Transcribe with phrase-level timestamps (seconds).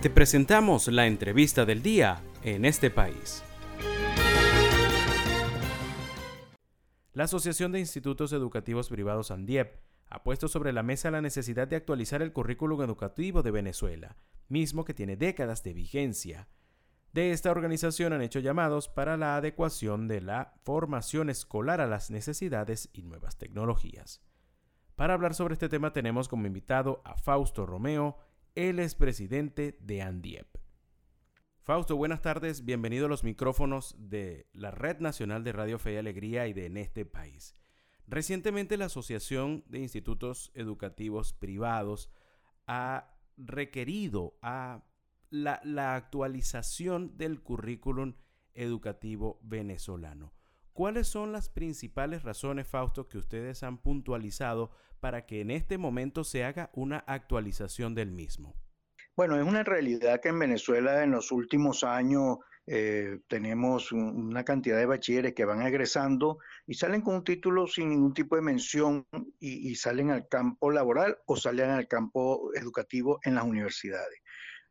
[0.00, 3.42] Te presentamos la entrevista del día en este país.
[7.14, 11.74] La Asociación de Institutos Educativos Privados ANDIEP ha puesto sobre la mesa la necesidad de
[11.74, 14.16] actualizar el currículum educativo de Venezuela,
[14.46, 16.48] mismo que tiene décadas de vigencia.
[17.12, 22.12] De esta organización han hecho llamados para la adecuación de la formación escolar a las
[22.12, 24.22] necesidades y nuevas tecnologías.
[24.94, 28.18] Para hablar sobre este tema tenemos como invitado a Fausto Romeo,
[28.54, 30.46] él es presidente de Andiep.
[31.62, 35.96] Fausto, buenas tardes, bienvenido a los micrófonos de la Red Nacional de Radio Fe y
[35.96, 37.54] Alegría y de En este país.
[38.06, 42.10] Recientemente la Asociación de Institutos Educativos Privados
[42.66, 44.82] ha requerido a
[45.30, 48.14] la actualización del currículum
[48.54, 50.32] educativo venezolano.
[50.78, 56.22] ¿Cuáles son las principales razones, Fausto, que ustedes han puntualizado para que en este momento
[56.22, 58.54] se haga una actualización del mismo?
[59.16, 64.76] Bueno, es una realidad que en Venezuela en los últimos años eh, tenemos una cantidad
[64.76, 69.04] de bachilleres que van egresando y salen con un título sin ningún tipo de mención
[69.40, 74.20] y, salen al campo laboral o salen al campo educativo en las universidades.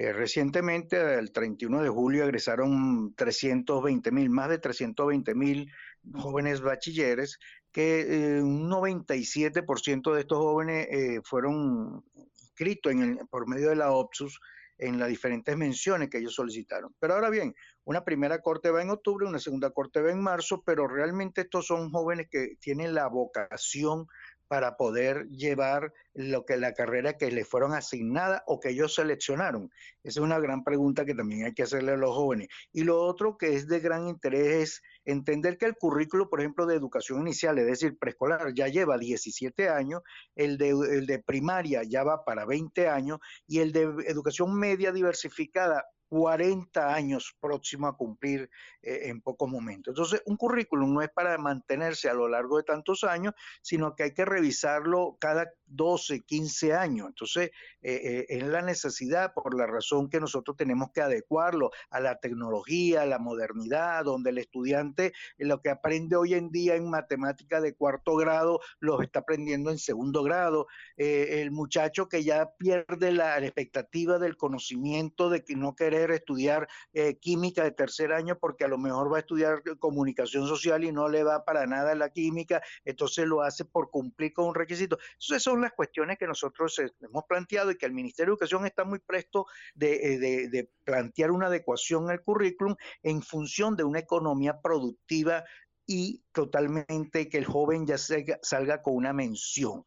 [0.00, 5.70] Eh, recientemente, el 31 de julio, egresaron 320 mil, más de 320 mil
[6.14, 7.38] jóvenes bachilleres
[7.70, 13.92] que eh, un 97% de estos jóvenes eh, fueron inscritos en por medio de la
[13.92, 14.40] OPSUS
[14.78, 16.94] en las diferentes menciones que ellos solicitaron.
[16.98, 20.62] Pero ahora bien, una primera corte va en octubre, una segunda corte va en marzo,
[20.64, 24.06] pero realmente estos son jóvenes que tienen la vocación
[24.50, 29.70] para poder llevar lo que la carrera que les fueron asignada o que ellos seleccionaron?
[30.02, 32.48] Esa es una gran pregunta que también hay que hacerle a los jóvenes.
[32.72, 36.66] Y lo otro que es de gran interés es entender que el currículo, por ejemplo,
[36.66, 40.02] de educación inicial, es decir, preescolar, ya lleva 17 años,
[40.34, 44.90] el de, el de primaria ya va para 20 años y el de educación media
[44.90, 48.50] diversificada 40 años próximo a cumplir
[48.82, 49.92] eh, en pocos momentos.
[49.92, 54.02] Entonces, un currículum no es para mantenerse a lo largo de tantos años, sino que
[54.02, 57.08] hay que revisarlo cada 12, 15 años.
[57.08, 57.50] Entonces,
[57.82, 62.18] eh, eh, es la necesidad por la razón que nosotros tenemos que adecuarlo a la
[62.20, 67.60] tecnología, a la modernidad, donde el estudiante lo que aprende hoy en día en matemática
[67.60, 70.66] de cuarto grado, lo está aprendiendo en segundo grado.
[70.96, 77.18] el muchacho que ya pierde la, expectativa del conocimiento de que no querer estudiar eh,
[77.18, 81.08] química de tercer año porque a lo mejor va a estudiar comunicación social y no
[81.08, 84.98] le va para nada la química, entonces lo hace por cumplir con un requisito.
[85.18, 88.64] Esas son las cuestiones que nosotros eh, hemos planteado y que el Ministerio de Educación
[88.64, 93.98] está muy presto de, eh, de plantear una adecuación al currículum en función de una
[93.98, 95.44] economía productiva
[95.86, 99.84] y totalmente que el joven ya salga con una mención.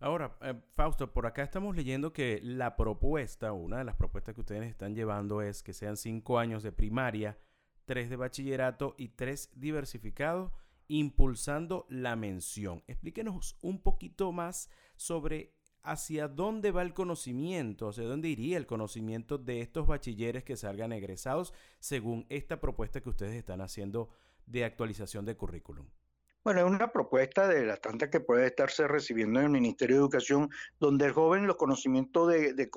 [0.00, 4.40] Ahora, eh, Fausto, por acá estamos leyendo que la propuesta, una de las propuestas que
[4.40, 7.38] ustedes están llevando es que sean cinco años de primaria,
[7.84, 10.52] tres de bachillerato y tres diversificados,
[10.90, 12.82] impulsando la mención.
[12.88, 19.38] Explíquenos un poquito más sobre hacia dónde va el conocimiento, hacia dónde iría el conocimiento
[19.38, 24.10] de estos bachilleres que salgan egresados según esta propuesta que ustedes están haciendo
[24.46, 25.86] de actualización de currículum.
[26.42, 30.00] Bueno, es una propuesta de las tantas que puede estarse recibiendo en el Ministerio de
[30.00, 32.70] Educación, donde el joven los conocimientos de,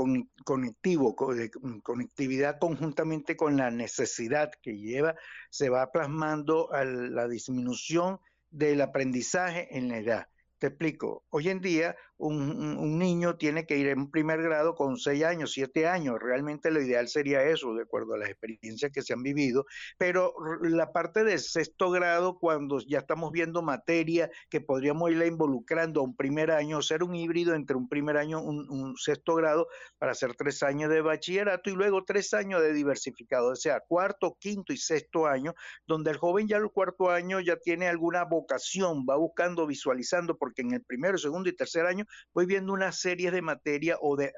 [0.44, 1.50] conectivo, de
[1.82, 5.16] conectividad conjuntamente con la necesidad que lleva,
[5.50, 8.20] se va plasmando a la disminución
[8.50, 10.28] del aprendizaje en la edad.
[10.58, 11.96] Te explico, hoy en día
[12.28, 16.20] un, niño tiene que ir en primer grado con seis años, siete años.
[16.22, 19.66] Realmente lo ideal sería eso, de acuerdo a las experiencias que se han vivido.
[19.98, 26.02] Pero la parte de sexto grado, cuando ya estamos viendo materia que podríamos irla involucrando
[26.02, 29.68] a un primer año, ser un híbrido entre un primer año y un, sexto grado
[29.98, 34.38] para hacer tres años de bachillerato y luego tres años de diversificado, o sea, cuarto,
[34.40, 35.54] quinto y sexto año,
[35.88, 40.62] donde el joven ya el cuarto año ya tiene alguna vocación, va buscando, visualizando, porque
[40.62, 44.34] en el primero, segundo y tercer año voy viendo una serie de materia o de,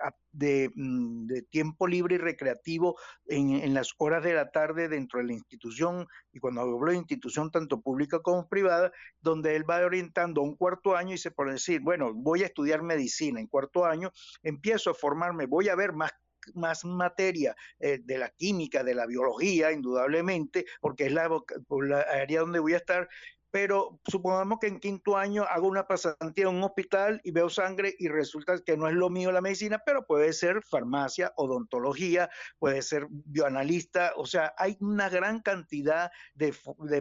[0.76, 2.98] mm, de, tiempo libre y recreativo
[3.28, 6.98] en, en, las horas de la tarde dentro de la institución, y cuando hablo de
[6.98, 8.92] institución tanto pública como privada,
[9.22, 12.48] donde él va orientando a un cuarto año y se puede decir, bueno, voy a
[12.48, 14.12] estudiar medicina, en cuarto año
[14.44, 16.12] empiezo a formarme, voy a ver más
[16.54, 21.30] más materia eh, de la química, de la biología, indudablemente, porque es la,
[21.70, 23.10] la, área donde voy a estar,
[23.56, 27.96] pero supongamos que en quinto año hago una pasantía en un hospital y veo sangre
[27.98, 32.30] y resulta que no es lo mío la medicina, pero puede ser farmacia, odontología,
[32.60, 36.54] puede ser bioanalista, o sea, hay una gran cantidad de,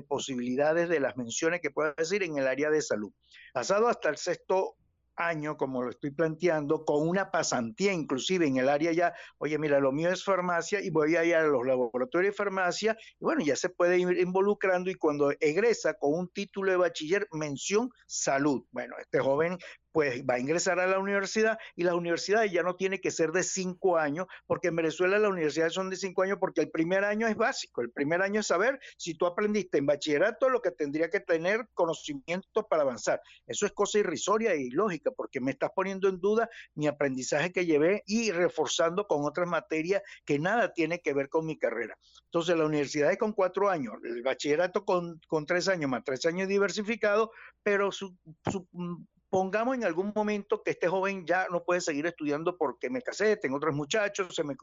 [0.07, 3.13] posibilidades de las menciones que puedo decir en el área de salud.
[3.53, 4.77] Pasado hasta el sexto
[5.17, 9.81] año, como lo estoy planteando, con una pasantía inclusive en el área ya, oye, mira,
[9.81, 13.43] lo mío es farmacia y voy a ir a los laboratorios de farmacia, y bueno,
[13.45, 18.65] ya se puede ir involucrando y cuando egresa con un título de bachiller, mención salud.
[18.71, 19.59] Bueno, este joven
[19.95, 23.31] pues va a ingresar a la universidad y la universidad ya no tiene que ser
[23.31, 27.05] de cinco años, porque en Venezuela las universidades son de cinco años porque el primer
[27.05, 30.73] año es básico, el primer año es saber si tú aprendiste en bachillerato lo que
[30.73, 33.23] tendría que tener conocimiento para avanzar.
[33.47, 37.65] Eso es cosa irrisoria y lógica, porque me estás poniendo en duda mi aprendizaje que
[37.65, 41.97] llevé y reforzando con otras materias que nada tiene que ver con mi carrera.
[42.25, 46.27] Entonces la universidad es con cuatro años, el bachillerato con, con tres años más tres
[46.27, 47.31] años diversificado,
[47.63, 48.17] pero su,
[48.51, 48.67] su
[49.35, 53.37] pongamos en algún momento que este joven ya no puede seguir estudiando porque me casé,
[53.37, 54.55] tengo otros muchachos, se me,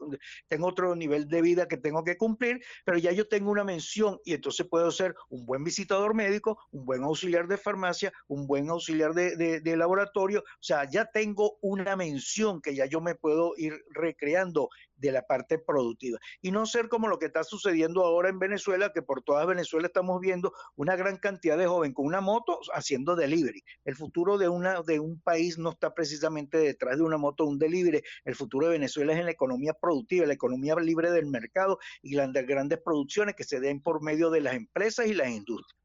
[0.48, 4.18] tengo otro nivel de vida que tengo que cumplir, pero ya yo tengo una mención
[4.24, 8.70] y entonces puedo ser un buen visitador médico, un buen auxiliar de farmacia, un buen
[8.70, 13.52] auxiliar de, de laboratorio, o sea, ya tengo una mención que ya yo me puedo
[13.58, 14.70] ir recreando
[15.02, 16.18] de la parte productiva.
[16.40, 19.88] Y no ser como lo que está sucediendo ahora en Venezuela, que por toda Venezuela
[19.88, 23.62] estamos viendo una gran cantidad de jóvenes con una moto haciendo delivery.
[23.84, 27.58] El futuro de, una, de un país no está precisamente detrás de una moto, un
[27.58, 28.00] delivery.
[28.24, 32.14] El futuro de Venezuela es en la economía productiva, la economía libre del mercado y
[32.14, 35.82] las grandes producciones que se den por medio de las empresas y las industrias.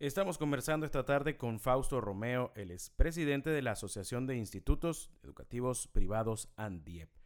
[0.00, 5.86] Estamos conversando esta tarde con Fausto Romeo, el expresidente de la Asociación de Institutos Educativos
[5.86, 7.23] Privados ANDIEP.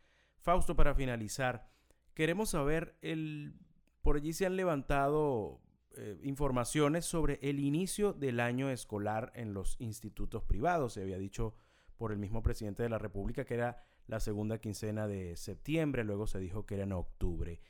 [0.49, 1.69] Fausto, para finalizar,
[2.15, 3.53] queremos saber, el,
[4.01, 5.61] por allí se han levantado
[5.95, 10.95] eh, informaciones sobre el inicio del año escolar en los institutos privados.
[10.95, 11.55] Se había dicho
[11.99, 16.27] por el mismo presidente de la República que era la segunda quincena de septiembre, luego
[16.27, 17.61] se dijo que era en octubre.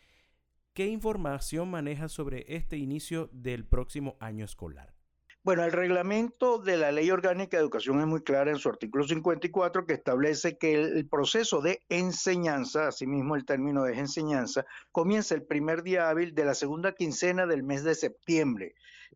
[0.72, 4.97] ¿Qué información maneja sobre este inicio del próximo año escolar?
[5.44, 9.04] Bueno, el reglamento de la Ley Orgánica de Educación es muy clara en su artículo
[9.04, 15.44] 54 que establece que el, proceso de enseñanza, asimismo el término es enseñanza, comienza el
[15.44, 18.74] primer día hábil de la segunda quincena del mes de septiembre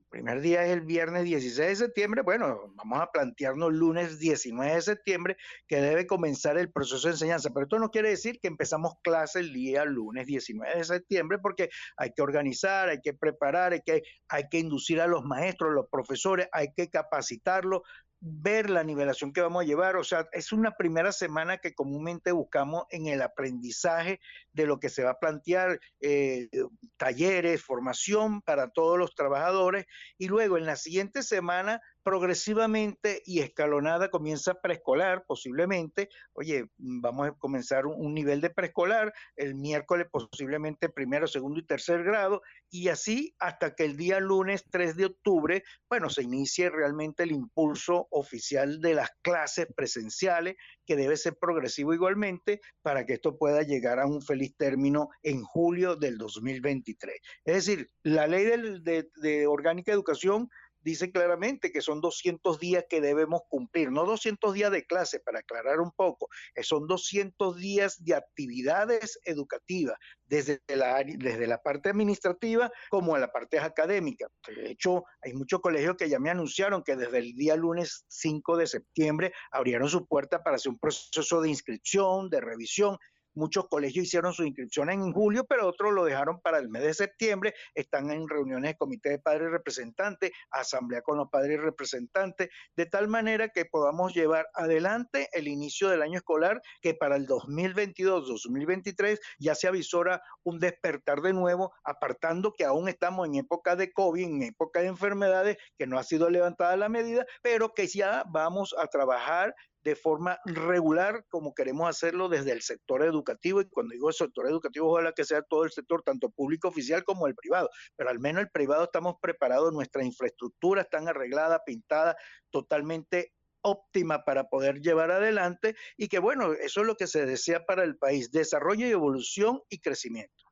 [0.09, 4.83] primer día es el viernes 16 de septiembre, bueno, vamos a plantearnos lunes 19 de
[4.83, 5.37] septiembre
[5.67, 9.41] que debe comenzar el proceso de enseñanza, pero esto no quiere decir que empezamos clase
[9.41, 14.03] el día lunes 19 de septiembre porque hay que organizar, hay que preparar, hay que,
[14.29, 17.83] hay que inducir a los maestros, a los profesores, hay que capacitarlos,
[18.25, 19.97] ver la nivelación que vamos a llevar.
[19.97, 24.21] O sea, es una primera semana que comúnmente buscamos en el aprendizaje
[24.53, 26.49] de lo que se va a plantear, eh,
[26.97, 29.87] talleres, formación para todos los trabajadores.
[30.19, 36.09] Y luego en la siguiente semana progresivamente y escalonada comienza preescolar, posiblemente.
[36.33, 42.03] Oye, vamos a comenzar un, nivel de preescolar, el miércoles posiblemente primero, segundo y tercer
[42.03, 47.23] grado, y así hasta que el día lunes 3 de octubre, bueno, se inicie realmente
[47.23, 53.39] el impulso oficial de las clases presenciales, que debe ser progresivo igualmente para que esto
[53.39, 57.21] pueda llegar a un feliz término en julio del 2023.
[57.45, 60.51] Es decir, la ley de, de orgánica educación
[60.83, 65.41] dice claramente que son 200 días que debemos cumplir, no 200 días de clase, para
[65.41, 71.91] aclarar un poco, eh, son 200 días de actividades educativas, desde la, desde la parte
[71.91, 74.29] administrativa como a la parte académica.
[74.47, 78.57] De hecho, hay muchos colegios que ya me anunciaron que desde el día lunes 5
[78.57, 82.97] de septiembre abrieron su puerta para hacer un proceso de inscripción, de revisión
[83.35, 86.95] Muchos colegios hicieron su inscripción en julio, pero otros lo dejaron para el mes de
[86.95, 87.55] septiembre.
[87.75, 93.09] Están en reuniones de comité de padres representantes, asamblea con los padres representantes, de tal
[93.09, 99.55] manera que podamos llevar adelante el inicio del año escolar, que para el 2022-2023 ya
[99.55, 104.43] se avisora un despertar de nuevo, apartando que aún estamos en época de COVID, en
[104.43, 108.87] época de enfermedades, que no ha sido levantada la medida, pero que ya vamos a
[108.89, 114.15] trabajar de forma regular como queremos hacerlo desde el sector educativo y cuando digo el
[114.15, 118.11] sector educativo ojalá que sea todo el sector tanto público oficial como el privado pero
[118.11, 122.17] al menos el privado estamos preparados nuestra infraestructura están arreglada pintada
[122.51, 127.65] totalmente óptima para poder llevar adelante y que bueno eso es lo que se desea
[127.65, 130.45] para el país desarrollo y evolución y crecimiento.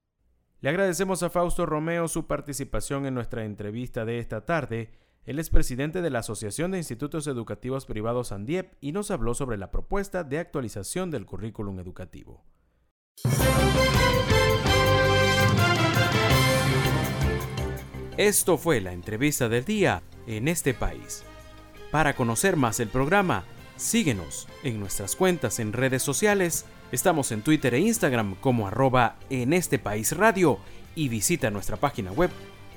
[0.61, 4.91] Le agradecemos a Fausto Romeo su participación en nuestra entrevista de esta tarde
[5.27, 9.59] él es presidente de la Asociación de Institutos Educativos Privados ANDIEP y nos habló sobre
[9.59, 12.43] la propuesta de actualización del currículum educativo.
[18.17, 21.23] Esto fue la entrevista del día en este país.
[21.91, 23.45] Para conocer más el programa,
[23.77, 26.65] síguenos en nuestras cuentas en redes sociales.
[26.93, 30.59] Estamos en Twitter e Instagram como arroba en este país radio
[30.95, 32.31] y visita nuestra página web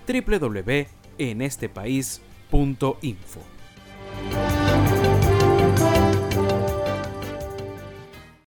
[0.08, 2.33] www.enestepaís.com
[3.02, 3.42] info.